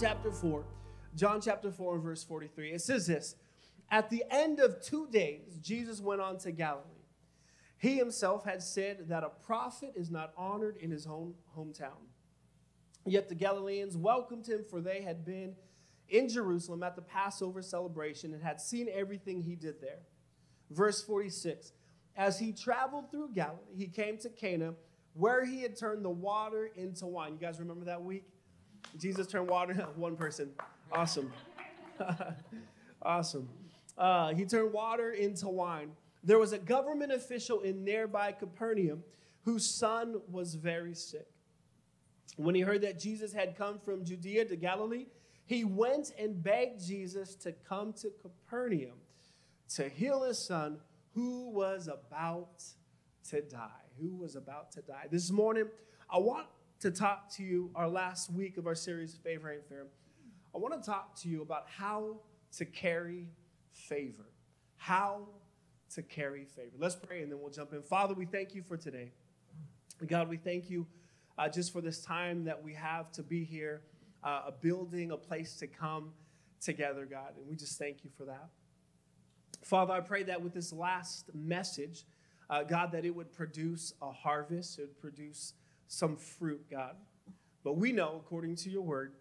[0.00, 0.64] chapter 4.
[1.16, 2.72] John chapter 4 and verse 43.
[2.72, 3.34] It says this
[3.90, 6.84] At the end of two days, Jesus went on to Galilee.
[7.78, 12.06] He himself had said that a prophet is not honored in his own hometown.
[13.06, 15.54] Yet the Galileans welcomed him, for they had been
[16.08, 20.00] in Jerusalem at the Passover celebration and had seen everything he did there.
[20.70, 21.72] Verse 46
[22.16, 24.74] As he traveled through Galilee, he came to Cana,
[25.14, 27.32] where he had turned the water into wine.
[27.32, 28.24] You guys remember that week?
[28.98, 30.50] Jesus turned water, one person.
[30.92, 31.32] Awesome.
[33.02, 33.48] awesome.
[33.96, 35.90] Uh, he turned water into wine.
[36.24, 39.02] There was a government official in nearby Capernaum
[39.44, 41.26] whose son was very sick.
[42.36, 45.06] When he heard that Jesus had come from Judea to Galilee,
[45.46, 48.98] he went and begged Jesus to come to Capernaum
[49.70, 50.78] to heal his son
[51.14, 52.62] who was about
[53.30, 53.70] to die.
[54.00, 55.06] Who was about to die.
[55.10, 55.64] This morning,
[56.08, 56.46] I want
[56.80, 59.86] to talk to you, our last week of our series, Favor Ain't Fair.
[60.54, 62.20] I want to talk to you about how
[62.56, 63.26] to carry
[63.72, 64.26] favor.
[64.76, 65.26] How
[65.94, 66.76] to carry favor.
[66.78, 67.82] Let's pray and then we'll jump in.
[67.82, 69.10] Father, we thank you for today.
[70.06, 70.86] God, we thank you
[71.36, 73.82] uh, just for this time that we have to be here,
[74.22, 76.12] uh, a building, a place to come
[76.60, 77.32] together, God.
[77.36, 78.48] And we just thank you for that.
[79.64, 82.04] Father, I pray that with this last message,
[82.48, 85.54] uh, God, that it would produce a harvest, it would produce
[85.88, 86.94] some fruit, God.
[87.64, 89.14] But we know, according to your word,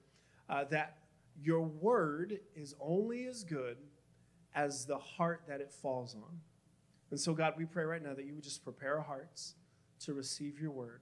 [0.49, 0.97] uh, that
[1.41, 3.77] your word is only as good
[4.53, 6.39] as the heart that it falls on.
[7.09, 9.55] And so, God, we pray right now that you would just prepare our hearts
[10.01, 11.01] to receive your word.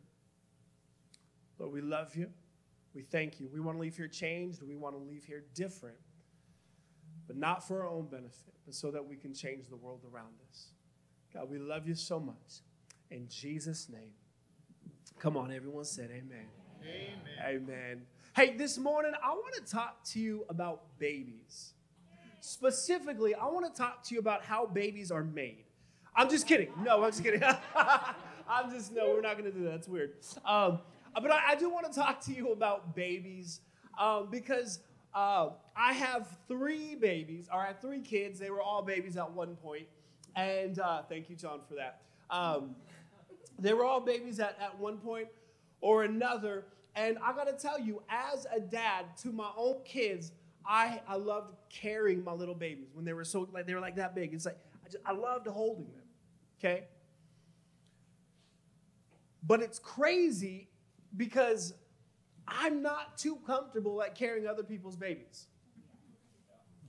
[1.57, 2.29] Lord, we love you.
[2.93, 3.49] We thank you.
[3.51, 4.61] We want to leave here changed.
[4.61, 5.97] We want to leave here different,
[7.27, 10.35] but not for our own benefit, but so that we can change the world around
[10.49, 10.67] us.
[11.33, 12.61] God, we love you so much.
[13.09, 14.13] In Jesus' name.
[15.19, 16.45] Come on, everyone said amen.
[16.81, 17.63] Amen.
[17.63, 18.01] Amen.
[18.35, 21.73] Hey, this morning I want to talk to you about babies.
[22.41, 25.65] Specifically, I want to talk to you about how babies are made.
[26.15, 26.69] I'm just kidding.
[26.83, 27.41] No, I'm just kidding.
[28.47, 29.71] I'm just, no, we're not going to do that.
[29.71, 30.13] That's weird.
[30.45, 30.79] Um,
[31.13, 33.61] but I, I, do want to talk to you about babies
[33.99, 34.79] um, because
[35.13, 38.37] uh, I have three babies, or I have three kids.
[38.37, 39.87] They were all babies at one point.
[40.35, 42.01] And uh, thank you, John, for that.
[42.29, 42.75] Um,
[43.59, 45.27] they were all babies at, at one point
[45.81, 46.65] or another.
[46.95, 50.31] And I got to tell you, as a dad to my own kids,
[50.65, 53.95] I, I loved carrying my little babies when they were so like they were like
[53.97, 54.33] that big.
[54.33, 56.03] It's like I, just, I loved holding them.
[56.59, 56.85] Okay?
[59.45, 60.69] But it's crazy
[61.15, 61.73] because
[62.47, 65.47] I'm not too comfortable at carrying other people's babies.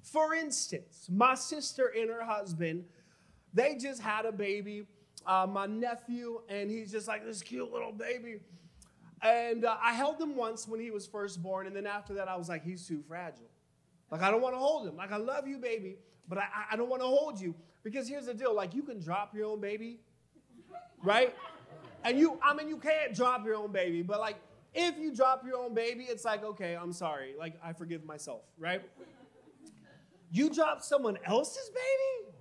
[0.02, 2.84] For instance, my sister and her husband,
[3.52, 4.86] they just had a baby,
[5.26, 8.40] uh, my nephew, and he's just like this cute little baby.
[9.22, 12.28] And uh, I held him once when he was first born, and then after that,
[12.28, 13.50] I was like, he's too fragile.
[14.10, 14.96] Like, I don't want to hold him.
[14.96, 15.96] Like, I love you, baby,
[16.28, 17.54] but I, I don't want to hold you.
[17.82, 20.00] Because here's the deal like, you can drop your own baby,
[21.02, 21.34] right?
[22.04, 24.36] And you, I mean, you can't drop your own baby, but like,
[24.74, 27.34] if you drop your own baby, it's like, okay, I'm sorry.
[27.38, 28.82] Like, I forgive myself, right?
[30.30, 32.35] You drop someone else's baby?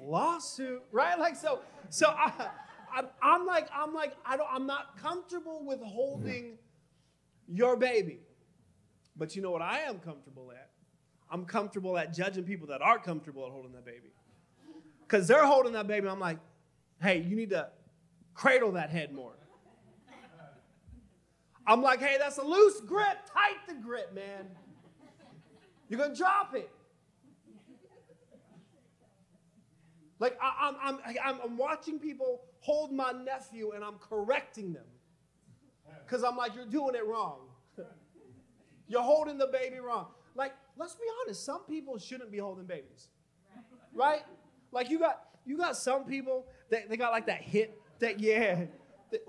[0.00, 1.18] Lawsuit, right?
[1.18, 2.48] Like, so, so I,
[2.92, 6.58] I, I'm like, I'm like, I don't, I'm not comfortable with holding
[7.46, 8.20] your baby.
[9.16, 10.70] But you know what I am comfortable at?
[11.30, 14.10] I'm comfortable at judging people that aren't comfortable at holding that baby.
[15.02, 16.08] Because they're holding that baby.
[16.08, 16.38] I'm like,
[17.02, 17.68] hey, you need to
[18.34, 19.34] cradle that head more.
[21.66, 23.18] I'm like, hey, that's a loose grip.
[23.32, 24.46] Tight the grip, man.
[25.88, 26.70] You're going to drop it.
[30.20, 34.84] Like, I, am I'm, I'm, I'm watching people hold my nephew and I'm correcting them.
[36.06, 37.40] Because I'm like, you're doing it wrong.
[38.88, 40.06] you're holding the baby wrong.
[40.34, 43.08] Like, let's be honest, some people shouldn't be holding babies.
[43.92, 44.22] Right?
[44.72, 48.66] Like you got you got some people that they got like that hit that yeah.
[49.10, 49.20] That,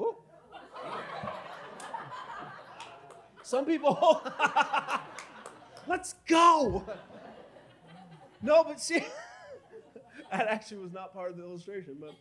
[3.41, 4.21] some people
[5.87, 6.85] Let's go.
[8.41, 9.03] No, but see
[10.38, 12.13] that actually was not part of the illustration, but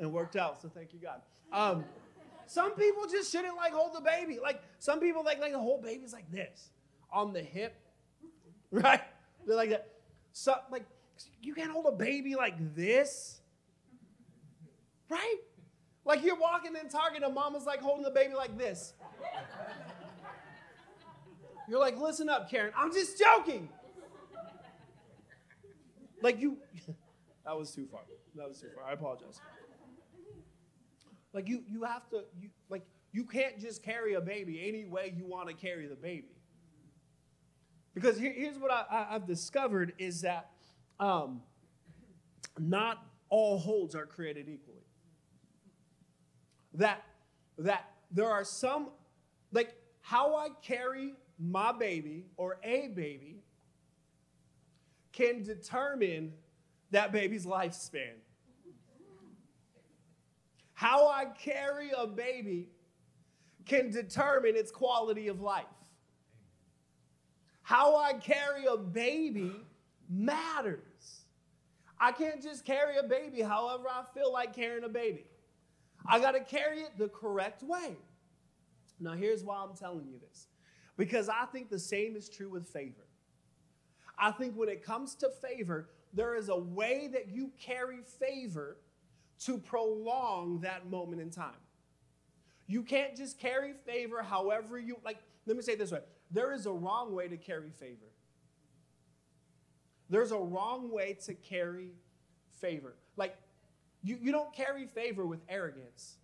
[0.00, 1.20] it worked out, so thank you God.
[1.52, 1.84] Um,
[2.46, 4.38] some people just shouldn't like hold the baby.
[4.42, 6.70] Like some people like like the whole baby's like this
[7.12, 7.80] on the hip
[8.82, 9.00] right?
[9.46, 9.88] They're like that.
[10.32, 10.84] So, like,
[11.40, 13.40] you can't hold a baby like this,
[15.08, 15.36] right?
[16.04, 18.94] Like you're walking in Target and mama's like holding the baby like this.
[21.68, 22.72] You're like, listen up, Karen.
[22.76, 23.68] I'm just joking.
[26.20, 26.58] Like you,
[27.44, 28.00] that was too far.
[28.36, 28.84] That was too far.
[28.84, 29.40] I apologize.
[31.32, 35.12] Like you, you have to, you like you can't just carry a baby any way
[35.16, 36.34] you want to carry the baby.
[37.94, 40.50] Because here, here's what I, have discovered is that
[40.98, 41.40] um,
[42.58, 44.82] not all holds are created equally.
[46.74, 47.04] That,
[47.58, 48.88] that there are some,
[49.52, 53.44] like how I carry my baby or a baby
[55.12, 56.32] can determine
[56.90, 58.14] that baby's lifespan.
[60.74, 62.68] How I carry a baby
[63.64, 65.64] can determine its quality of life.
[67.62, 69.52] How I carry a baby
[70.10, 71.22] matters.
[71.98, 75.24] I can't just carry a baby however I feel like carrying a baby.
[76.06, 77.96] I got to carry it the correct way.
[79.00, 80.48] Now, here's why I'm telling you this
[80.96, 83.06] because I think the same is true with favor.
[84.18, 88.76] I think when it comes to favor, there is a way that you carry favor
[89.40, 91.52] to prolong that moment in time.
[92.66, 95.18] You can't just carry favor however you like.
[95.46, 96.00] Let me say this way
[96.30, 98.06] there is a wrong way to carry favor.
[100.10, 101.90] There's a wrong way to carry
[102.60, 102.94] favor.
[103.16, 103.36] Like,
[104.02, 106.16] you, you don't carry favor with arrogance.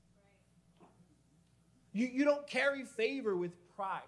[1.92, 4.02] You, you don't carry favor with pride.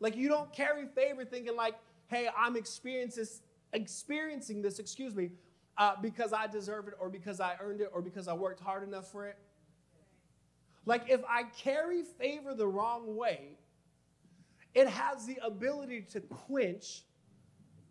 [0.00, 1.74] Like, you don't carry favor thinking, like,
[2.08, 3.26] hey, I'm experiencing
[3.74, 5.30] experiencing this excuse me,
[5.76, 8.86] uh, because I deserve it, or because I earned it, or because I worked hard
[8.86, 9.36] enough for it.
[10.86, 13.58] Like, if I carry favor the wrong way,
[14.74, 17.02] it has the ability to quench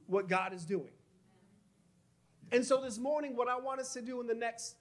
[0.08, 0.92] what God is doing.
[2.52, 4.76] And so this morning, what I want us to do in the next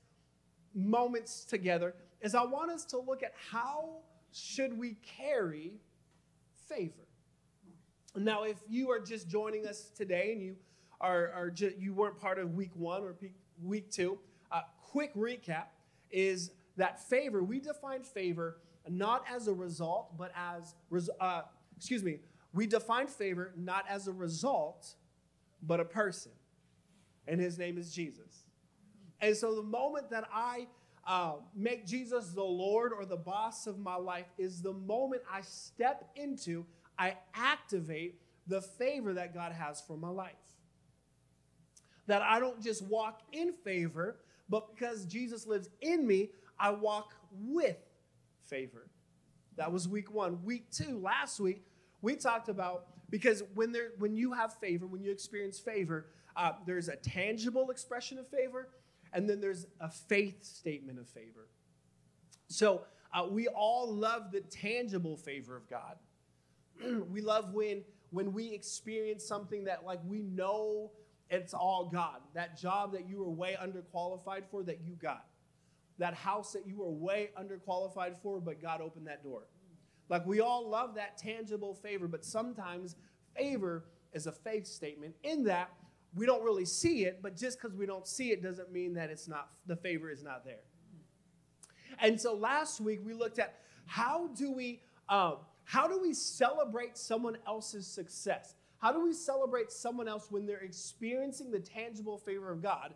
[0.74, 4.02] moments together is I want us to look at how
[4.32, 5.72] should we carry
[6.68, 7.06] favor.
[8.14, 10.56] Now, if you are just joining us today and you
[11.02, 13.14] are, are just, you weren't part of week one or
[13.62, 14.18] week two,
[14.50, 15.66] uh, quick recap
[16.10, 18.58] is that favor, we define favor
[18.88, 20.74] not as a result, but as,
[21.20, 21.42] uh,
[21.76, 22.18] excuse me,
[22.54, 24.94] we define favor not as a result,
[25.62, 26.32] but a person.
[27.26, 28.44] And his name is Jesus.
[29.20, 30.66] And so the moment that I
[31.06, 35.40] uh, make Jesus the Lord or the boss of my life is the moment I
[35.42, 36.66] step into,
[36.98, 40.32] I activate the favor that God has for my life.
[42.06, 44.16] That I don't just walk in favor,
[44.48, 47.76] but because Jesus lives in me, I walk with
[48.44, 48.88] favor.
[49.56, 50.42] That was week one.
[50.44, 51.64] Week two, last week,
[52.00, 56.06] we talked about because when there when you have favor, when you experience favor,
[56.36, 58.70] uh, there's a tangible expression of favor,
[59.12, 61.48] and then there's a faith statement of favor.
[62.48, 62.82] So
[63.12, 65.96] uh, we all love the tangible favor of God.
[67.10, 70.90] we love when when we experience something that like we know
[71.32, 72.20] it's all God.
[72.34, 75.24] That job that you were way underqualified for that you got
[75.98, 79.42] that house that you were way underqualified for, but God opened that door.
[80.08, 82.96] Like we all love that tangible favor, but sometimes
[83.36, 85.70] favor is a faith statement in that
[86.14, 89.10] we don't really see it, but just because we don't see it doesn't mean that
[89.10, 90.60] it's not the favor is not there.
[92.00, 96.98] And so last week we looked at how do we um, how do we celebrate
[96.98, 98.54] someone else's success?
[98.82, 102.92] How do we celebrate someone else when they're experiencing the tangible favor of God?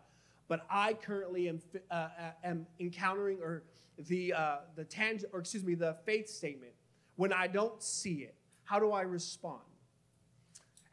[0.47, 1.61] but I currently am,
[1.91, 2.09] uh, uh,
[2.43, 3.63] am encountering or
[3.97, 6.73] the uh, the tang- or excuse me the faith statement
[7.15, 8.35] when I don't see it.
[8.63, 9.61] How do I respond?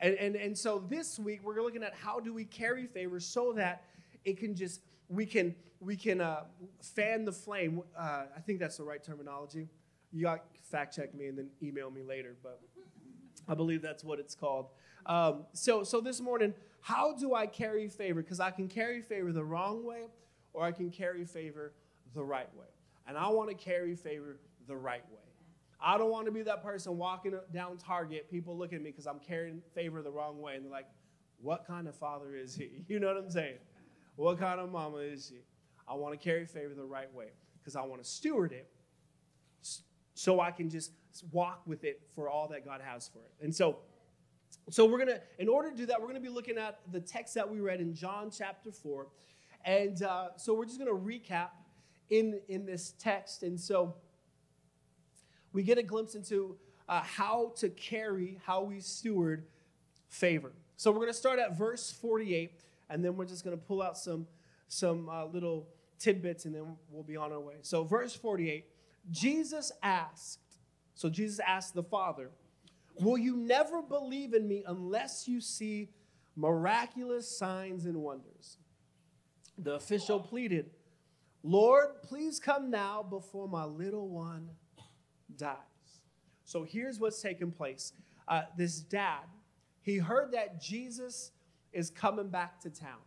[0.01, 3.53] And, and, and so this week we're looking at how do we carry favor so
[3.55, 3.85] that
[4.25, 6.45] it can just we can we can uh,
[6.81, 7.83] fan the flame.
[7.97, 9.69] Uh, I think that's the right terminology.
[10.13, 12.61] You got fact check me and then email me later, but
[13.49, 14.69] I believe that's what it's called.
[15.07, 18.23] Um, so so this morning how do I carry favor?
[18.23, 20.03] Because I can carry favor the wrong way
[20.53, 21.73] or I can carry favor
[22.15, 22.67] the right way.
[23.07, 24.37] And I want to carry favor
[24.67, 25.19] the right way.
[25.81, 29.07] I don't want to be that person walking down Target, people look at me because
[29.07, 30.89] I'm carrying favor the wrong way, and they're like,
[31.41, 32.71] what kind of father is he?
[32.89, 33.57] You know what I'm saying?
[34.17, 35.41] What kind of mama is she?
[35.89, 38.71] I want to carry favor the right way because I want to steward it
[40.15, 40.93] so I can just
[41.33, 43.45] walk with it for all that God has for it.
[43.45, 43.79] And so,
[44.71, 47.35] so we're to, in order to do that, we're to be looking at the text
[47.35, 49.07] that we read in John chapter 4.
[49.65, 51.51] And uh, so we're just to recap
[52.11, 53.43] in, in this text.
[53.43, 53.95] And so
[55.53, 56.57] we get a glimpse into
[56.89, 59.47] uh, how to carry, how we steward
[60.09, 60.53] favor.
[60.77, 64.27] So we're to start at verse 48, and then we're just to pull out some,
[64.69, 65.69] some uh, little
[65.99, 67.55] tidbits, and then we'll be on our way.
[67.63, 68.67] So, verse 48
[69.11, 70.41] Jesus asked,
[70.95, 72.31] so Jesus asked the Father,
[73.01, 75.91] Will you never believe in me unless you see
[76.37, 78.59] miraculous signs and wonders?
[79.59, 80.71] The official pleaded,
[81.43, 84.51] Lord, please come now before my little one
[85.37, 85.57] dies.
[86.45, 87.93] So here's what's taking place.
[88.29, 89.25] Uh, this dad,
[89.83, 91.33] he heard that Jesus
[91.73, 93.03] is coming back to town,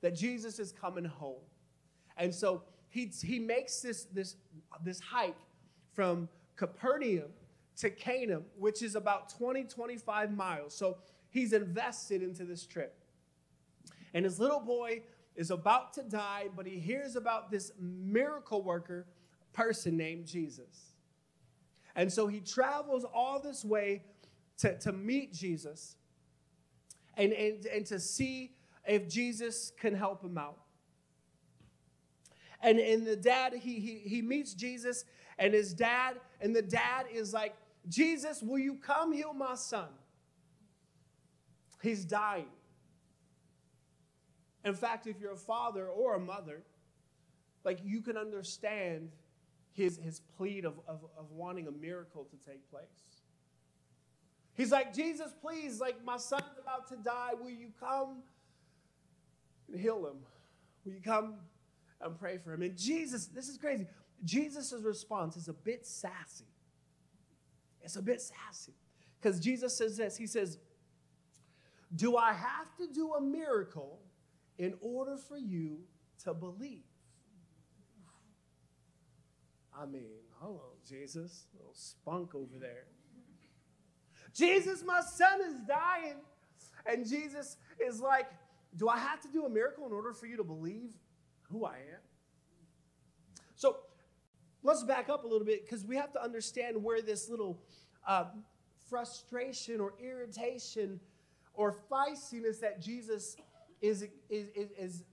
[0.00, 1.42] that Jesus is coming home.
[2.16, 4.36] And so he, he makes this, this,
[4.82, 5.36] this hike
[5.92, 7.30] from Capernaum
[7.78, 10.74] to Cana, which is about 20, 25 miles.
[10.74, 10.98] So
[11.30, 12.98] he's invested into this trip.
[14.14, 15.02] And his little boy
[15.34, 19.06] is about to die, but he hears about this miracle worker
[19.52, 20.94] person named Jesus.
[21.94, 24.02] And so he travels all this way
[24.58, 25.96] to, to meet Jesus
[27.16, 28.52] and, and, and to see
[28.86, 30.58] if Jesus can help him out.
[32.62, 35.04] And, and the dad, he, he, he meets Jesus,
[35.38, 37.54] and his dad, and the dad is like,
[37.88, 39.88] Jesus, will you come heal my son?
[41.82, 42.48] He's dying.
[44.64, 46.62] In fact, if you're a father or a mother,
[47.64, 49.10] like you can understand
[49.72, 52.82] his, his plea of, of, of wanting a miracle to take place.
[54.54, 57.32] He's like, Jesus, please, like my son's about to die.
[57.38, 58.22] Will you come
[59.70, 60.16] and heal him?
[60.84, 61.34] Will you come
[62.00, 62.62] and pray for him?
[62.62, 63.86] And Jesus, this is crazy.
[64.24, 66.46] Jesus' response is a bit sassy.
[67.82, 68.74] It's a bit sassy.
[69.20, 70.58] Because Jesus says this He says,
[71.94, 74.00] Do I have to do a miracle
[74.58, 75.78] in order for you
[76.24, 76.84] to believe?
[79.78, 80.08] I mean,
[80.40, 81.44] hello, Jesus.
[81.54, 82.86] Little spunk over there.
[84.34, 86.16] Jesus, my son is dying.
[86.86, 88.26] And Jesus is like,
[88.76, 90.94] Do I have to do a miracle in order for you to believe
[91.50, 92.00] who I am?
[93.54, 93.78] So
[94.62, 97.62] let's back up a little bit because we have to understand where this little
[98.06, 98.26] uh,
[98.88, 101.00] frustration or irritation
[101.54, 103.36] or feistiness that Jesus
[103.80, 105.04] is, is, is, is,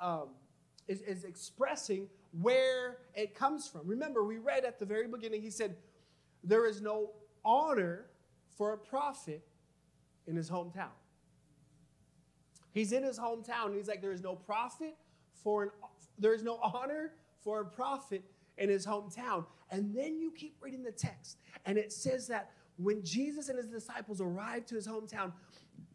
[0.00, 0.30] um,
[0.88, 2.08] is, is expressing,
[2.40, 3.86] where it comes from.
[3.86, 5.76] Remember, we read at the very beginning, he said,
[6.42, 7.10] There is no
[7.44, 8.06] honor
[8.56, 9.42] for a prophet
[10.26, 10.90] in his hometown.
[12.72, 14.96] He's in his hometown, and he's like, There is no prophet
[15.42, 15.70] for an
[16.18, 17.12] there is no honor
[17.42, 18.22] for a prophet
[18.56, 19.44] in his hometown.
[19.70, 23.68] And then you keep reading the text, and it says that when Jesus and his
[23.68, 25.32] disciples arrived to his hometown,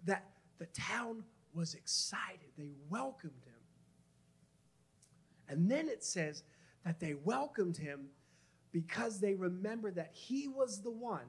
[0.05, 0.25] that
[0.57, 2.49] the town was excited.
[2.57, 3.53] They welcomed him.
[5.47, 6.43] And then it says
[6.85, 8.07] that they welcomed him
[8.71, 11.25] because they remembered that he was the one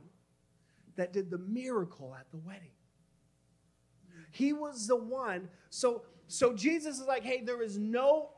[0.97, 2.73] that did the miracle at the wedding.
[4.31, 5.49] He was the one.
[5.71, 8.31] So, so Jesus is like, hey, there is no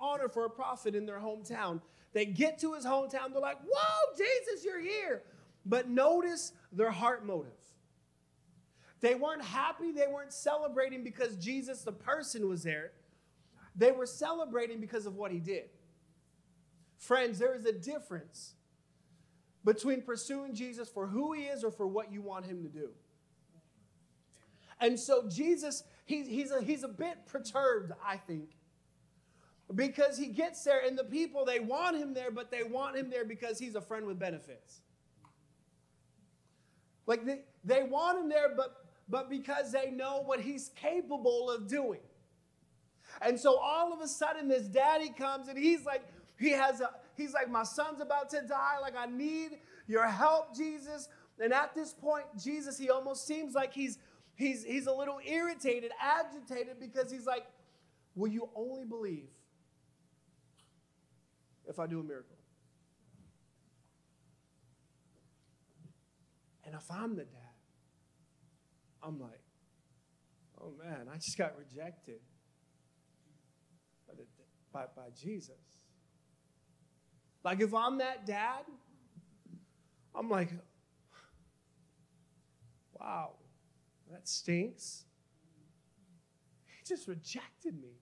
[0.00, 1.80] honor for a prophet in their hometown.
[2.12, 5.22] They get to his hometown, they're like, whoa, Jesus, you're here.
[5.66, 7.50] But notice their heart motive.
[9.00, 12.92] They weren't happy, they weren't celebrating because Jesus, the person, was there.
[13.74, 15.70] They were celebrating because of what he did.
[16.98, 18.54] Friends, there is a difference
[19.64, 22.90] between pursuing Jesus for who he is or for what you want him to do.
[24.80, 28.50] And so Jesus, he's, he's, a, he's a bit perturbed, I think,
[29.74, 33.10] because he gets there and the people, they want him there, but they want him
[33.10, 34.80] there because he's a friend with benefits.
[37.06, 41.68] Like they, they want him there, but, but because they know what he's capable of
[41.68, 42.00] doing.
[43.20, 46.02] And so all of a sudden, this daddy comes and he's like,
[46.38, 48.78] he has a, he's like, my son's about to die.
[48.80, 51.08] Like, I need your help, Jesus.
[51.38, 53.98] And at this point, Jesus, he almost seems like he's
[54.36, 57.46] he's he's a little irritated, agitated, because he's like,
[58.14, 59.28] Will you only believe
[61.66, 62.36] if I do a miracle?
[66.64, 67.40] And if I'm the dad,
[69.02, 69.40] I'm like,
[70.60, 72.20] oh man, I just got rejected
[74.72, 75.54] by, by Jesus.
[77.44, 78.64] Like if I'm that dad,
[80.14, 80.50] I'm like,
[82.98, 83.32] wow,
[84.14, 85.04] that stinks.
[86.66, 87.98] He just rejected me.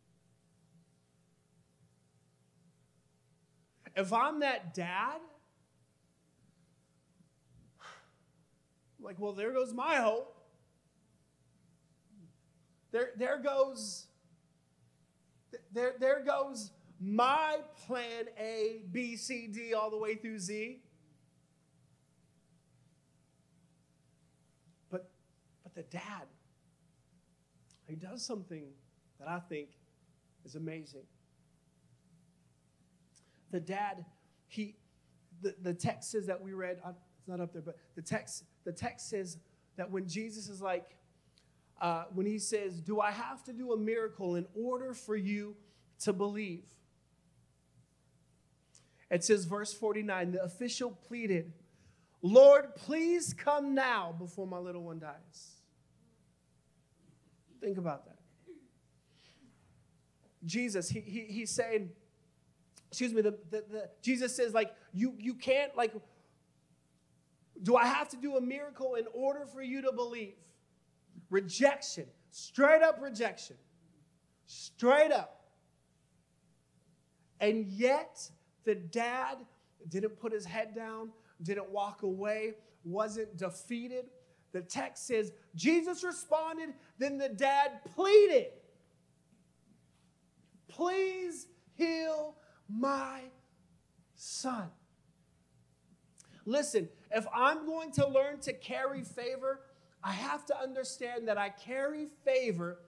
[3.96, 5.20] If I'm that dad,
[7.80, 10.36] I'm like, well, there goes my hope.
[12.90, 14.06] There, there goes
[15.72, 20.82] there, there goes my plan A, B, C, D, all the way through Z.
[24.90, 25.10] But,
[25.74, 26.26] but the dad,
[27.86, 28.64] he does something
[29.18, 29.68] that I think
[30.44, 31.04] is amazing.
[33.50, 34.04] The dad,
[34.48, 34.76] he,
[35.42, 38.72] the, the text says that we read, it's not up there, but the text, the
[38.72, 39.38] text says
[39.76, 40.96] that when Jesus is like,
[41.80, 45.56] uh, when he says, Do I have to do a miracle in order for you
[46.00, 46.64] to believe?
[49.10, 51.52] It says, verse 49 the official pleaded,
[52.22, 55.61] Lord, please come now before my little one dies.
[57.62, 58.16] Think about that.
[60.44, 61.90] Jesus, he, he, he's saying,
[62.88, 65.94] excuse me, the, the, the, Jesus says, like, you, you can't, like,
[67.62, 70.34] do I have to do a miracle in order for you to believe?
[71.30, 73.56] Rejection, straight up rejection,
[74.46, 75.44] straight up.
[77.40, 78.28] And yet,
[78.64, 79.38] the dad
[79.88, 82.54] didn't put his head down, didn't walk away,
[82.84, 84.06] wasn't defeated.
[84.52, 88.48] The text says Jesus responded, then the dad pleaded,
[90.68, 92.34] Please heal
[92.68, 93.20] my
[94.14, 94.68] son.
[96.46, 99.60] Listen, if I'm going to learn to carry favor,
[100.02, 102.78] I have to understand that I carry favor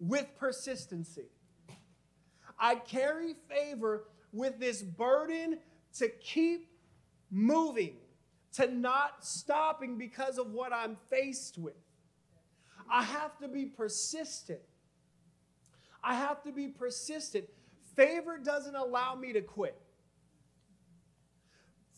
[0.00, 1.30] with persistency.
[2.58, 5.58] I carry favor with this burden
[5.98, 6.68] to keep
[7.30, 7.96] moving,
[8.54, 11.76] to not stopping because of what I'm faced with.
[12.90, 14.60] I have to be persistent.
[16.02, 17.44] I have to be persistent.
[17.94, 19.78] Favor doesn't allow me to quit.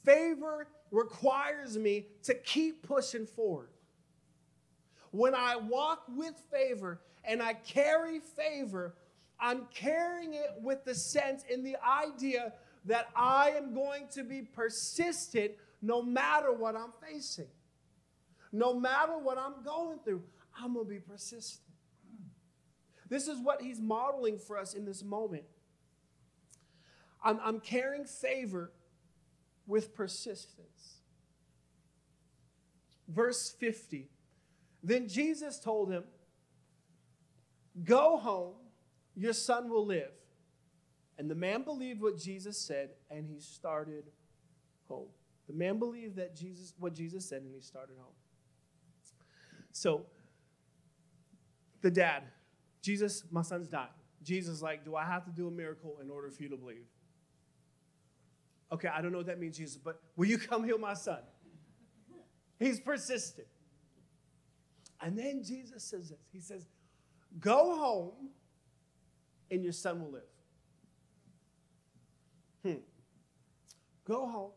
[0.05, 3.69] Favor requires me to keep pushing forward.
[5.13, 8.95] When I walk with favor and I carry favor,
[9.39, 12.53] I'm carrying it with the sense and the idea
[12.87, 17.49] that I am going to be persistent no matter what I'm facing.
[18.53, 20.23] No matter what I'm going through,
[20.59, 21.67] I'm going to be persistent.
[23.09, 25.45] This is what he's modeling for us in this moment.
[27.23, 28.73] I'm, I'm carrying favor
[29.67, 30.99] with persistence.
[33.09, 34.09] Verse 50.
[34.83, 36.05] Then Jesus told him,
[37.85, 38.55] Go home
[39.21, 40.13] your son will live.
[41.19, 44.05] And the man believed what Jesus said, and he started
[44.89, 45.09] home.
[45.51, 48.15] The man believed that Jesus, what Jesus said, and he started home.
[49.73, 50.07] So,
[51.83, 52.23] the dad,
[52.83, 53.89] Jesus, my son's dying.
[54.23, 56.87] Jesus, like, do I have to do a miracle in order for you to believe?
[58.71, 61.19] Okay, I don't know what that means, Jesus, but will you come heal my son?
[62.61, 63.49] He's persistent.
[65.01, 66.69] And then Jesus says this He says,
[67.41, 68.29] Go home
[69.51, 70.23] and your son will live.
[72.63, 72.83] Hmm.
[74.05, 74.51] Go home,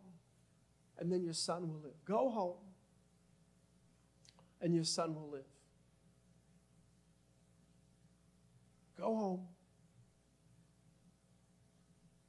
[1.04, 2.06] and then your son will live.
[2.06, 2.56] Go home,
[4.62, 5.44] and your son will live.
[8.98, 9.42] Go home,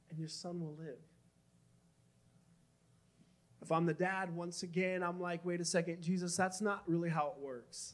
[0.09, 0.99] and your son will live.
[3.61, 7.09] If I'm the dad, once again, I'm like, wait a second, Jesus, that's not really
[7.09, 7.93] how it works.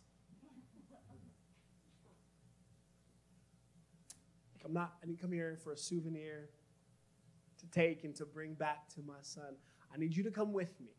[4.66, 6.50] I'm not, I didn't come here for a souvenir
[7.60, 9.54] to take and to bring back to my son.
[9.94, 10.92] I need you to come with me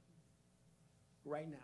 [1.24, 1.56] right now.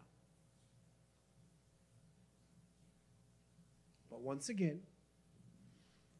[4.10, 4.80] But once again,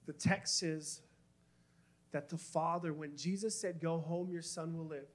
[0.07, 1.01] the text says
[2.13, 5.07] that the father, when Jesus said, Go home, your son will live,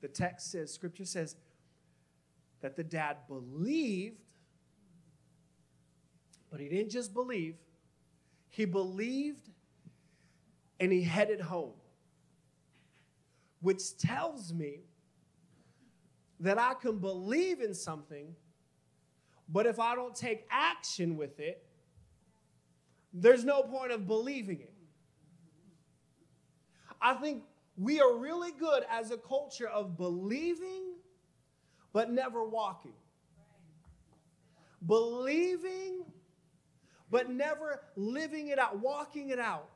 [0.00, 1.36] the text says, scripture says,
[2.60, 4.20] that the dad believed,
[6.50, 7.56] but he didn't just believe,
[8.48, 9.48] he believed
[10.78, 11.72] and he headed home,
[13.60, 14.80] which tells me
[16.40, 18.34] that I can believe in something,
[19.48, 21.62] but if I don't take action with it,
[23.12, 24.72] there's no point of believing it.
[27.00, 27.44] I think
[27.76, 30.94] we are really good as a culture of believing
[31.92, 32.94] but never walking.
[34.86, 36.04] Believing
[37.10, 39.68] but never living it out, walking it out.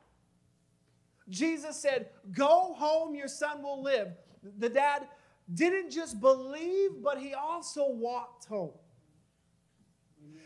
[1.27, 4.09] Jesus said, Go home, your son will live.
[4.57, 5.07] The dad
[5.53, 8.73] didn't just believe, but he also walked home.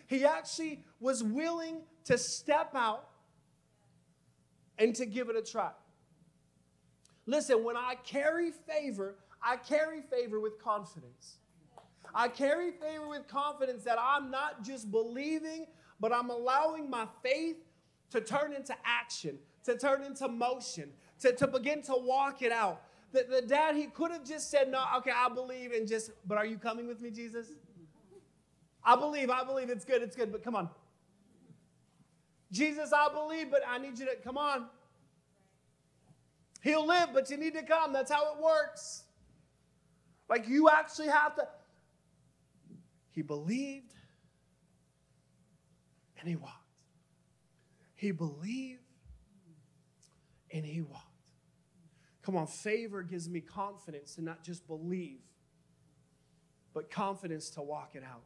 [0.07, 3.07] He actually was willing to step out
[4.77, 5.71] and to give it a try.
[7.25, 11.37] Listen, when I carry favor, I carry favor with confidence.
[12.13, 15.67] I carry favor with confidence that I'm not just believing,
[15.99, 17.57] but I'm allowing my faith
[18.09, 19.37] to turn into action
[19.69, 22.81] to turn into motion, to, to begin to walk it out.
[23.11, 26.37] The, the dad, he could have just said, No, okay, I believe, and just, but
[26.37, 27.47] are you coming with me, Jesus?
[28.83, 30.69] I believe, I believe it's good, it's good, but come on.
[32.51, 34.65] Jesus, I believe, but I need you to come on.
[36.61, 37.93] He'll live, but you need to come.
[37.93, 39.03] That's how it works.
[40.29, 41.47] Like you actually have to.
[43.11, 43.93] He believed
[46.19, 46.55] and he walked.
[47.95, 48.81] He believed
[50.51, 51.08] and he walked.
[52.29, 55.17] Come on, favor gives me confidence to not just believe,
[56.75, 58.21] but confidence to walk it out.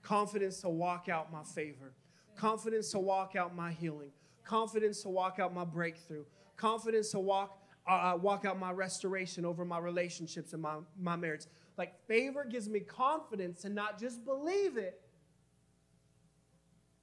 [0.00, 1.92] Confidence to walk out my favor.
[2.34, 4.10] Confidence to walk out my healing.
[4.42, 6.24] Confidence to walk out my breakthrough.
[6.56, 11.14] Confidence to walk, uh, uh walk out my restoration over my relationships and my, my
[11.14, 11.44] marriage.
[11.76, 14.98] Like favor gives me confidence to not just believe it,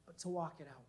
[0.07, 0.81] but to walk it out.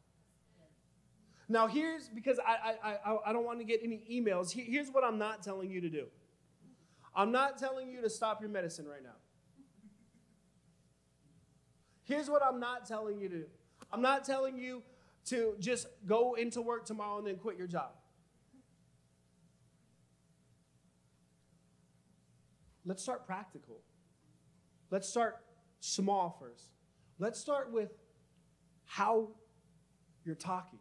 [1.53, 4.51] Now, here's because I, I, I, I don't want to get any emails.
[4.51, 6.07] Here's what I'm not telling you to do
[7.15, 9.17] I'm not telling you to stop your medicine right now.
[12.05, 13.45] Here's what I'm not telling you to do
[13.93, 14.83] I'm not telling you
[15.27, 17.91] to just go into work tomorrow and then quit your job.
[22.87, 23.77] Let's start practical.
[24.91, 25.37] Let's start
[25.81, 26.71] small first.
[27.19, 27.91] Let's start with
[28.87, 29.29] how
[30.25, 30.79] you're talking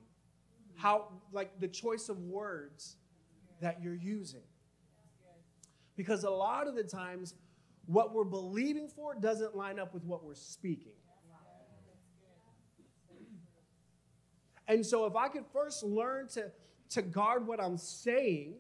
[0.76, 2.98] how like the choice of words
[3.62, 4.42] that you're using.
[5.96, 7.36] Because a lot of the times
[7.86, 10.94] what we're believing for doesn't line up with what we're speaking.
[14.68, 16.52] And so if I could first learn to,
[16.92, 18.56] to guard what I'm saying,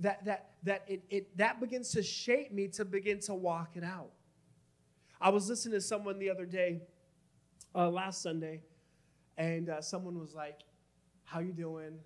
[0.00, 3.84] that that that it, it that begins to shape me to begin to walk it
[3.84, 4.10] out.
[5.20, 6.82] I was listening to someone the other day,
[7.74, 8.60] uh, last Sunday,
[9.38, 10.60] and uh, someone was like,
[11.24, 11.98] "How you doing?"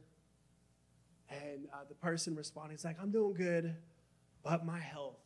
[1.28, 3.74] And uh, the person responding is like, "I'm doing good,
[4.44, 5.18] but my health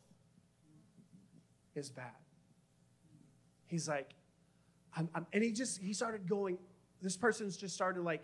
[1.75, 2.15] is bad."
[3.67, 4.15] He's like,
[4.95, 6.57] I'm, I'm, and he just he started going.
[7.01, 8.23] This person's just started like,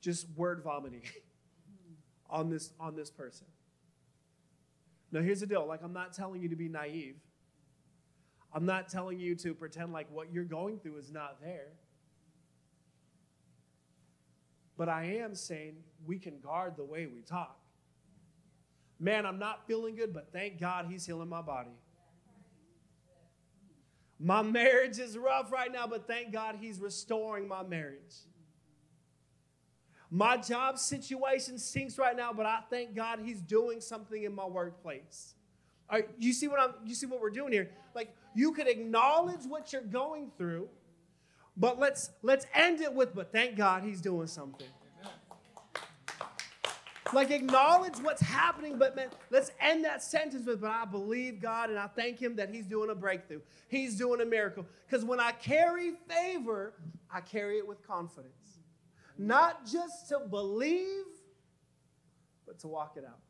[0.00, 1.02] just word vomiting
[2.30, 3.46] on this on this person.
[5.12, 5.66] Now here's the deal.
[5.66, 7.16] Like I'm not telling you to be naive.
[8.52, 11.68] I'm not telling you to pretend like what you're going through is not there.
[14.76, 17.58] But I am saying we can guard the way we talk.
[18.98, 21.76] Man, I'm not feeling good, but thank God he's healing my body.
[24.18, 28.14] My marriage is rough right now, but thank God he's restoring my marriage.
[30.10, 34.46] My job situation stinks right now, but I thank God he's doing something in my
[34.46, 35.34] workplace.
[35.90, 37.70] Right, you see what I'm you see what we're doing here?
[37.94, 40.68] Like you could acknowledge what you're going through
[41.56, 44.66] but let's let's end it with, but thank God he's doing something.
[47.12, 51.70] Like acknowledge what's happening, but man, let's end that sentence with, but I believe God
[51.70, 53.40] and I thank him that he's doing a breakthrough.
[53.68, 54.66] He's doing a miracle.
[54.86, 56.74] Because when I carry favor,
[57.12, 58.58] I carry it with confidence.
[59.16, 61.04] Not just to believe,
[62.46, 63.20] but to walk it out.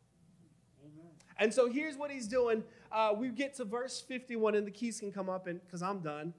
[0.83, 1.11] Amen.
[1.39, 2.65] And so here's what he's doing.
[2.91, 5.99] Uh, we get to verse 51, and the keys can come up, and because I'm
[5.99, 6.33] done.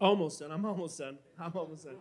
[0.00, 0.52] Almost done.
[0.52, 1.18] I'm almost done.
[1.38, 1.96] I'm almost done.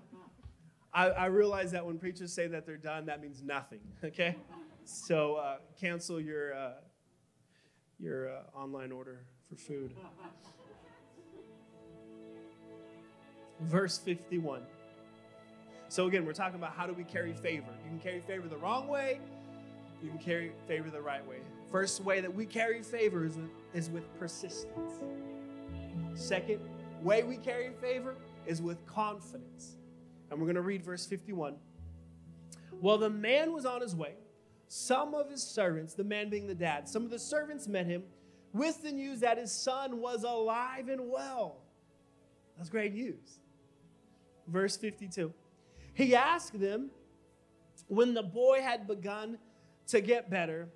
[0.93, 3.79] I, I, realize that when preachers say that they're done, that means nothing.
[4.03, 4.35] Okay,
[4.83, 6.71] so uh, cancel your uh,
[7.99, 9.95] your uh, online order for food.
[13.61, 14.61] Verse 51.
[15.89, 17.71] So again, we're talking about how do we carry favor.
[17.83, 19.19] You can carry favor the wrong way.
[20.03, 21.37] You can carry favor the right way.
[21.71, 24.93] First way that we carry favor is with, is with persistence.
[26.13, 26.59] Second
[27.01, 29.77] way we carry favor is with confidence.
[30.29, 31.55] And we're going to read verse 51.
[32.79, 34.13] While the man was on his way.
[34.69, 38.03] Some of his servants, the man being the dad, some of the servants met him
[38.51, 41.61] with the news that his son was alive and well.
[42.57, 43.39] That's great news.
[44.47, 45.33] Verse 52.
[45.93, 46.89] He asked them
[47.87, 49.37] when the boy had begun
[49.87, 50.67] to get better,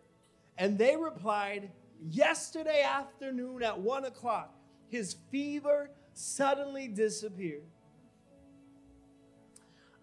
[0.57, 1.69] and they replied,
[2.09, 4.55] Yesterday afternoon at one o'clock,
[4.89, 7.63] his fever suddenly disappeared.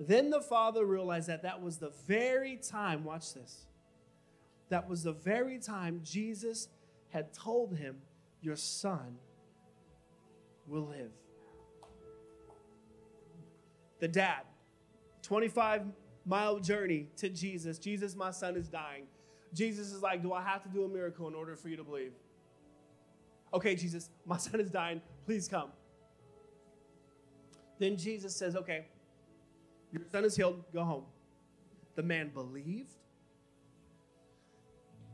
[0.00, 3.66] Then the father realized that that was the very time, watch this,
[4.68, 6.68] that was the very time Jesus
[7.10, 7.96] had told him,
[8.40, 9.16] Your son
[10.66, 11.10] will live.
[13.98, 14.42] The dad,
[15.22, 15.82] 25
[16.24, 17.78] mile journey to Jesus.
[17.78, 19.04] Jesus, my son is dying.
[19.52, 21.84] Jesus is like, Do I have to do a miracle in order for you to
[21.84, 22.12] believe?
[23.52, 25.00] Okay, Jesus, my son is dying.
[25.26, 25.70] Please come.
[27.78, 28.86] Then Jesus says, Okay,
[29.92, 30.62] your son is healed.
[30.72, 31.04] Go home.
[31.94, 32.94] The man believed.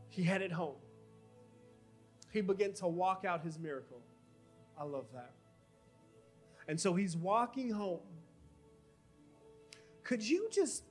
[0.09, 0.77] He headed home.
[2.33, 4.00] He began to walk out his miracle.
[4.79, 5.33] I love that.
[6.68, 8.00] And so he's walking home.
[10.03, 10.85] Could you just,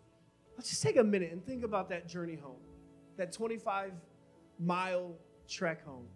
[0.55, 2.61] let's just take a minute and think about that journey home,
[3.17, 3.91] that 25
[4.59, 5.15] mile
[5.47, 6.07] trek home.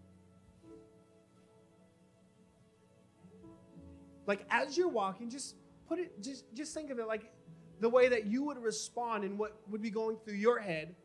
[4.28, 5.56] Like as you're walking, just
[5.88, 7.32] put it, just, just think of it like
[7.80, 10.96] the way that you would respond and what would be going through your head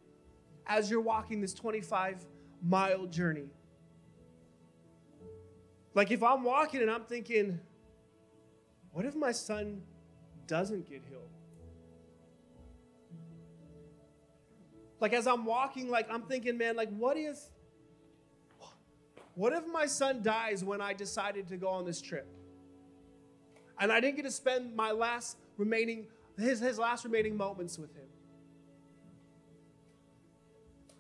[0.67, 2.27] as you're walking this 25
[2.63, 3.49] mile journey.
[5.95, 7.61] Like if I'm walking and I'm thinking,
[8.93, 9.83] what if my son
[10.47, 11.23] doesn't get healed?
[15.01, 17.39] Like as I'm walking, like I'm thinking, man, like what if
[19.35, 22.27] what if my son dies when I decided to go on this trip?
[23.81, 26.07] And I didn't get to spend my last remaining
[26.39, 28.07] his, his last remaining moments with him.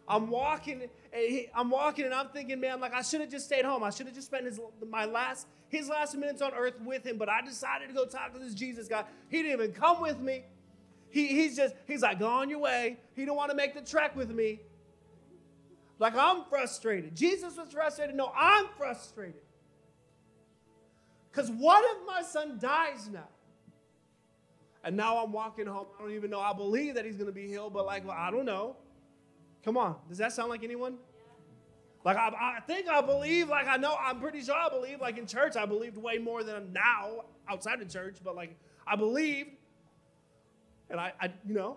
[0.09, 0.83] I'm walking,
[1.13, 3.83] eh, I'm walking, and I'm thinking, man, like I should have just stayed home.
[3.83, 7.17] I should have just spent his my last his last minutes on earth with him.
[7.17, 9.05] But I decided to go talk to this Jesus guy.
[9.29, 10.45] He didn't even come with me.
[11.11, 12.99] He, he's just he's like, go on your way.
[13.15, 14.61] He don't want to make the trek with me.
[15.99, 17.17] Like I'm frustrated.
[17.17, 18.15] Jesus was frustrated.
[18.15, 19.41] No, I'm frustrated.
[21.33, 23.29] Because what if my son dies now?
[24.85, 25.87] And now I'm walking home.
[25.99, 26.41] I don't even know.
[26.41, 28.77] I believe that he's going to be healed, but like, well, I don't know.
[29.65, 29.97] Come on.
[30.09, 30.99] Does that sound like anyone?
[32.05, 35.19] Like, I, I think I believe, like, I know, I'm pretty sure I believe, like,
[35.19, 39.51] in church, I believed way more than now outside of church, but like, I believed.
[40.91, 41.77] And I, I you know,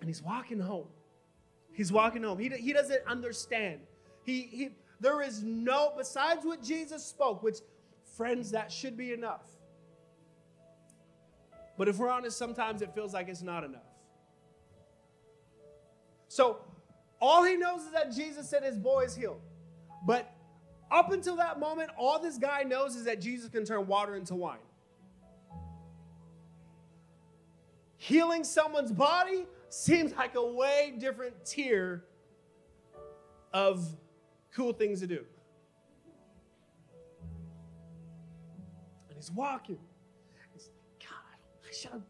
[0.00, 0.86] and he's walking home.
[1.72, 2.38] He's walking home.
[2.38, 3.80] He, he doesn't understand.
[4.24, 4.68] He, he,
[5.00, 7.58] there is no, besides what Jesus spoke, which,
[8.16, 9.46] friends, that should be enough.
[11.76, 13.82] But if we're honest, sometimes it feels like it's not enough.
[16.28, 16.58] So
[17.20, 19.40] all he knows is that Jesus said his boy is healed.
[20.06, 20.32] But
[20.90, 24.34] up until that moment, all this guy knows is that Jesus can turn water into
[24.34, 24.58] wine.
[27.96, 32.04] Healing someone's body seems like a way different tier
[33.52, 33.86] of
[34.54, 35.24] cool things to do.
[40.40, 40.70] And he's
[41.66, 42.02] I should have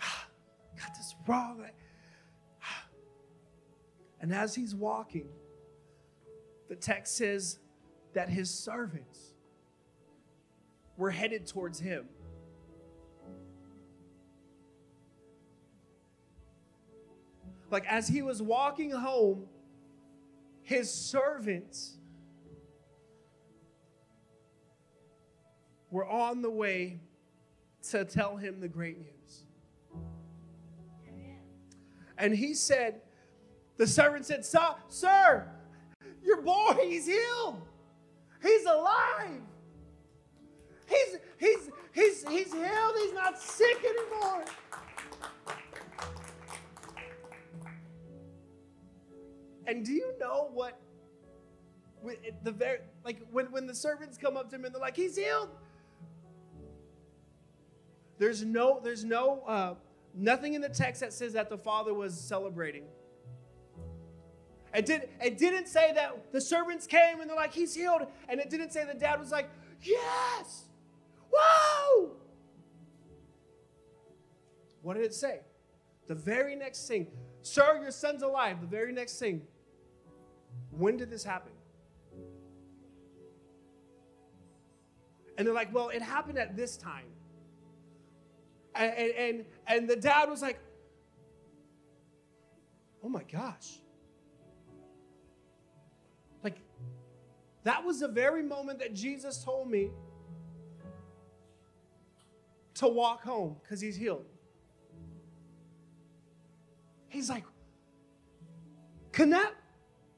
[0.78, 1.64] got this wrong.
[4.22, 5.30] And as he's walking,
[6.68, 7.58] the text says
[8.12, 9.30] that his servants
[10.98, 12.06] were headed towards him.
[17.70, 19.46] Like as he was walking home,
[20.62, 21.96] his servants
[25.90, 27.00] were on the way
[27.90, 29.44] to tell him the great news.
[32.18, 33.00] And he said,
[33.76, 35.48] the servant said, Sir,
[36.22, 37.62] your boy, he's healed.
[38.42, 39.40] He's alive.
[40.86, 42.94] He's, he's, he's, he's healed.
[42.96, 44.44] He's not sick anymore.
[49.66, 50.80] And do you know what?
[52.42, 55.16] The very like when, when the servants come up to him and they're like, "He's
[55.16, 55.50] healed,"
[58.20, 59.74] There's no, there's no, uh,
[60.14, 62.84] nothing in the text that says that the father was celebrating.
[64.74, 68.02] It, did, it didn't say that the servants came and they're like, he's healed.
[68.28, 69.48] And it didn't say the dad was like,
[69.80, 70.66] yes,
[71.32, 72.10] whoa.
[74.82, 75.40] What did it say?
[76.06, 77.06] The very next thing,
[77.40, 78.60] sir, your son's alive.
[78.60, 79.40] The very next thing,
[80.72, 81.52] when did this happen?
[85.38, 87.06] And they're like, well, it happened at this time.
[88.80, 90.58] And, and, and the dad was like,
[93.04, 93.78] oh my gosh.
[96.42, 96.56] Like,
[97.64, 99.90] that was the very moment that Jesus told me
[102.76, 104.24] to walk home because he's healed.
[107.08, 107.44] He's like,
[109.12, 109.52] can that,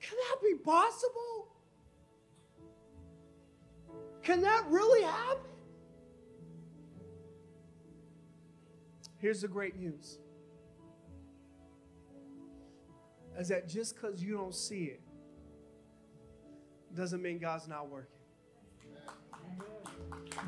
[0.01, 1.49] can that be possible?
[4.23, 5.52] Can that really happen?
[9.23, 10.19] Here's the great news
[13.39, 15.01] is that just because you don't see it
[16.95, 18.11] doesn't mean God's not working.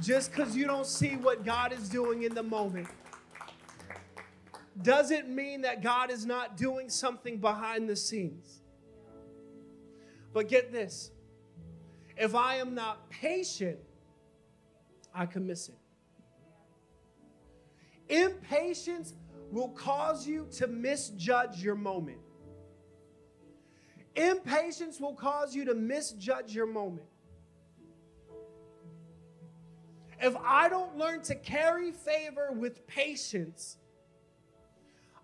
[0.02, 2.88] Just because you don't see what God is doing in the moment
[4.82, 8.60] doesn't mean that God is not doing something behind the scenes.
[10.32, 11.12] But get this
[12.16, 13.78] if I am not patient,
[15.14, 15.78] I can miss it.
[18.14, 19.14] Impatience
[19.50, 22.18] will cause you to misjudge your moment.
[24.14, 27.08] Impatience will cause you to misjudge your moment.
[30.20, 33.78] If I don't learn to carry favor with patience,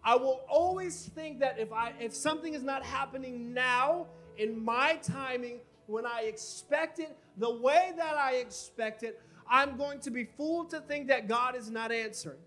[0.02, 4.98] I will always think that if I if something is not happening now in my
[5.02, 10.24] timing when I expect it, the way that I expect it, I'm going to be
[10.24, 12.38] fooled to think that God is not answering.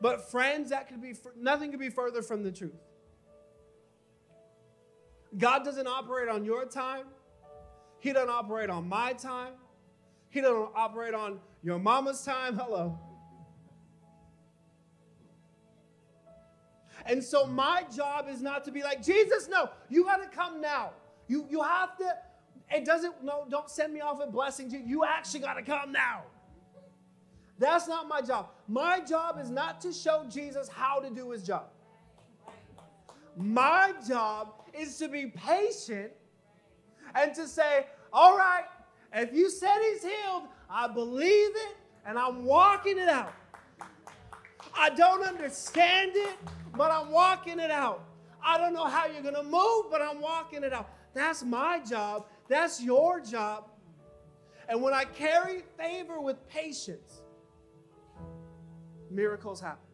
[0.00, 2.78] But friends, that could be nothing could be further from the truth.
[5.36, 7.04] God doesn't operate on your time.
[7.98, 9.52] He doesn't operate on my time.
[10.30, 12.56] He doesn't operate on your mama's time.
[12.56, 12.98] Hello.
[17.06, 20.60] And so my job is not to be like, Jesus, no, you got to come
[20.60, 20.90] now.
[21.26, 22.14] You, you have to,
[22.70, 24.72] it doesn't, no, don't send me off with blessings.
[24.72, 26.24] You, you actually got to come now.
[27.58, 28.50] That's not my job.
[28.68, 31.66] My job is not to show Jesus how to do his job.
[33.36, 36.12] My job is to be patient
[37.14, 38.64] and to say, all right,
[39.12, 43.32] if you said he's healed, I believe it and I'm walking it out.
[44.74, 46.36] I don't understand it,
[46.76, 48.04] but I'm walking it out.
[48.44, 50.88] I don't know how you're going to move, but I'm walking it out.
[51.14, 52.26] That's my job.
[52.48, 53.68] That's your job.
[54.68, 57.22] And when I carry favor with patience,
[59.10, 59.88] miracles happen.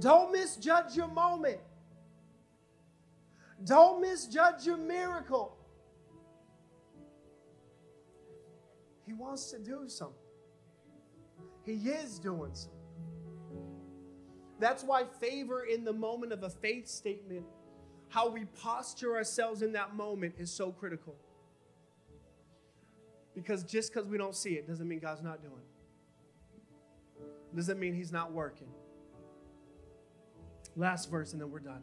[0.00, 1.60] Don't misjudge your moment.
[3.64, 5.56] Don't misjudge your miracle.
[9.06, 10.16] He wants to do something.
[11.64, 12.80] He is doing something.
[14.58, 17.44] That's why favor in the moment of a faith statement,
[18.08, 21.16] how we posture ourselves in that moment, is so critical.
[23.34, 25.73] Because just because we don't see it doesn't mean God's not doing it.
[27.54, 28.68] Doesn't mean He's not working.
[30.76, 31.82] Last verse, and then we're done.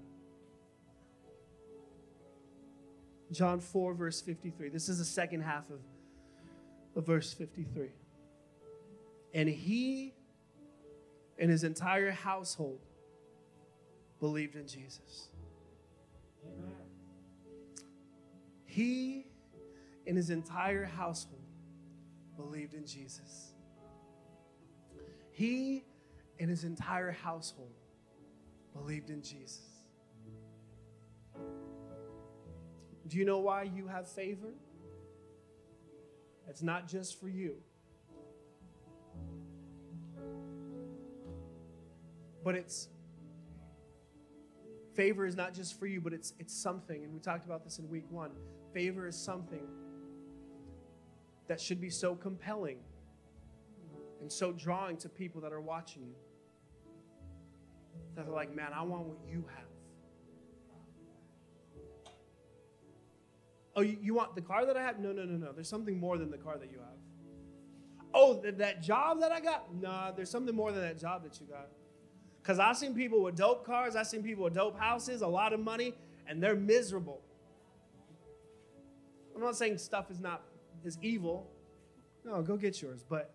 [3.31, 4.69] John 4, verse 53.
[4.69, 5.79] This is the second half of,
[6.95, 7.87] of verse 53.
[9.33, 10.13] And he
[11.39, 12.79] and his entire household
[14.19, 15.29] believed in Jesus.
[16.45, 16.75] Amen.
[18.65, 19.27] He
[20.05, 21.41] and his entire household
[22.35, 23.50] believed in Jesus.
[25.41, 25.83] He
[26.39, 27.73] and his entire household
[28.75, 29.81] believed in Jesus.
[33.07, 34.53] Do you know why you have favor?
[36.47, 37.55] It's not just for you.
[42.43, 42.89] But it's
[44.93, 47.79] favor is not just for you, but it's it's something, and we talked about this
[47.79, 48.29] in week one.
[48.75, 49.67] Favor is something
[51.47, 52.77] that should be so compelling
[54.21, 56.15] and so drawing to people that are watching you.
[58.15, 59.65] That they're like, man, I want what you have.
[63.75, 64.99] Oh, you, want the car that I have?
[64.99, 65.53] No, no, no, no.
[65.53, 66.97] There's something more than the car that you have.
[68.13, 69.73] Oh, th- that job that I got?
[69.73, 71.69] Nah, there's something more than that job that you got.
[72.41, 75.53] Because I've seen people with dope cars, I've seen people with dope houses, a lot
[75.53, 75.93] of money,
[76.27, 77.21] and they're miserable.
[79.33, 80.43] I'm not saying stuff is not
[80.83, 81.49] is evil.
[82.25, 83.33] No, go get yours, but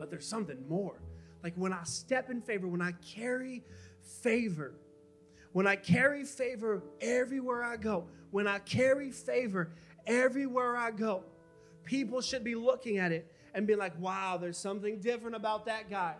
[0.00, 0.98] but there's something more.
[1.44, 3.62] Like when I step in favor, when I carry
[4.22, 4.72] favor,
[5.52, 9.72] when I carry favor everywhere I go, when I carry favor
[10.06, 11.22] everywhere I go,
[11.84, 15.90] people should be looking at it and be like, wow, there's something different about that
[15.90, 16.14] guy.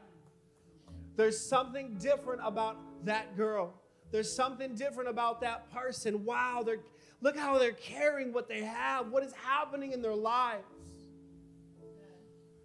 [1.16, 3.72] There's something different about that girl.
[4.10, 6.24] There's something different about that person.
[6.24, 6.80] Wow, they're,
[7.22, 10.64] look how they're carrying what they have, what is happening in their lives.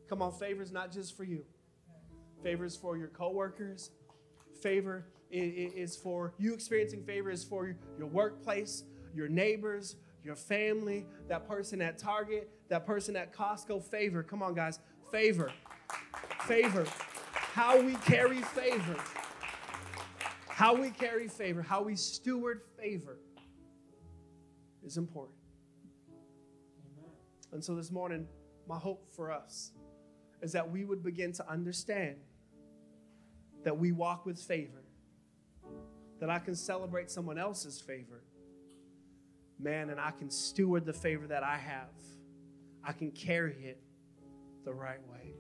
[0.08, 1.44] Come on, favor is not just for you.
[2.44, 3.92] Favor is for your coworkers.
[4.62, 11.48] Favor is for you experiencing favor is for your workplace, your neighbors, your family, that
[11.48, 13.84] person at Target, that person at Costco.
[13.84, 14.24] Favor.
[14.24, 14.80] Come on, guys.
[15.12, 15.52] Favor.
[16.42, 16.86] Favor.
[17.34, 18.98] How we carry favor.
[20.48, 23.18] How we carry favor, how we steward favor
[24.86, 25.38] is important.
[27.52, 28.26] And so this morning,
[28.66, 29.74] my hope for us
[30.42, 32.16] is that we would begin to understand
[33.64, 34.84] that we walk with favor,
[36.20, 38.24] that I can celebrate someone else's favor,
[39.60, 41.90] man, and I can steward the favor that I have.
[42.84, 43.82] I can carry it
[44.64, 45.34] the right way.